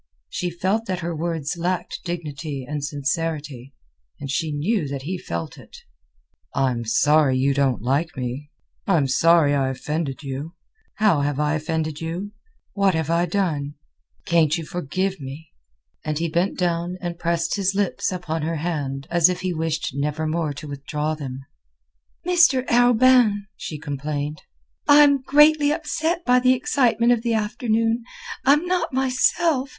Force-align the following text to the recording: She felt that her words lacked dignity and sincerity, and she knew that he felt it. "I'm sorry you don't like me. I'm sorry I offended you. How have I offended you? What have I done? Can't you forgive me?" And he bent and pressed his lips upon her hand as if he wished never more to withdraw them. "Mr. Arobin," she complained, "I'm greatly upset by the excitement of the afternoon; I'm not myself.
She 0.29 0.49
felt 0.49 0.87
that 0.87 1.01
her 1.01 1.15
words 1.15 1.55
lacked 1.59 1.99
dignity 2.03 2.65
and 2.67 2.83
sincerity, 2.83 3.75
and 4.19 4.31
she 4.31 4.51
knew 4.51 4.87
that 4.87 5.03
he 5.03 5.15
felt 5.19 5.59
it. 5.59 5.77
"I'm 6.55 6.85
sorry 6.85 7.37
you 7.37 7.53
don't 7.53 7.83
like 7.83 8.17
me. 8.17 8.49
I'm 8.87 9.07
sorry 9.07 9.53
I 9.53 9.69
offended 9.69 10.23
you. 10.23 10.55
How 10.95 11.21
have 11.21 11.39
I 11.39 11.53
offended 11.53 12.01
you? 12.01 12.31
What 12.73 12.95
have 12.95 13.11
I 13.11 13.27
done? 13.27 13.75
Can't 14.25 14.57
you 14.57 14.65
forgive 14.65 15.19
me?" 15.21 15.51
And 16.03 16.17
he 16.17 16.29
bent 16.29 16.59
and 16.63 17.19
pressed 17.19 17.53
his 17.55 17.75
lips 17.75 18.11
upon 18.11 18.41
her 18.41 18.55
hand 18.55 19.05
as 19.11 19.29
if 19.29 19.41
he 19.41 19.53
wished 19.53 19.93
never 19.93 20.25
more 20.25 20.51
to 20.51 20.67
withdraw 20.67 21.13
them. 21.13 21.41
"Mr. 22.25 22.65
Arobin," 22.71 23.45
she 23.55 23.77
complained, 23.77 24.41
"I'm 24.87 25.21
greatly 25.21 25.71
upset 25.71 26.25
by 26.25 26.39
the 26.39 26.53
excitement 26.53 27.11
of 27.11 27.21
the 27.21 27.35
afternoon; 27.35 28.01
I'm 28.43 28.65
not 28.65 28.91
myself. 28.91 29.69